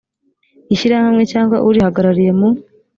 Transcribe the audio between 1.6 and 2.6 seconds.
urihagarariye mu